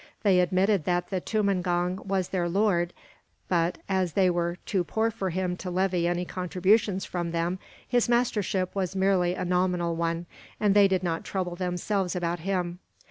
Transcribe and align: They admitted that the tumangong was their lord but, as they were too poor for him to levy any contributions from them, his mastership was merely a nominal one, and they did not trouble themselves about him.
They 0.23 0.39
admitted 0.39 0.85
that 0.85 1.11
the 1.11 1.21
tumangong 1.21 2.07
was 2.07 2.29
their 2.29 2.49
lord 2.49 2.91
but, 3.47 3.77
as 3.87 4.13
they 4.13 4.31
were 4.31 4.55
too 4.65 4.83
poor 4.83 5.11
for 5.11 5.29
him 5.29 5.55
to 5.57 5.69
levy 5.69 6.07
any 6.07 6.25
contributions 6.25 7.05
from 7.05 7.29
them, 7.29 7.59
his 7.87 8.09
mastership 8.09 8.73
was 8.73 8.95
merely 8.95 9.35
a 9.35 9.45
nominal 9.45 9.95
one, 9.95 10.25
and 10.59 10.73
they 10.73 10.87
did 10.87 11.03
not 11.03 11.23
trouble 11.23 11.55
themselves 11.55 12.15
about 12.15 12.39
him. 12.39 12.79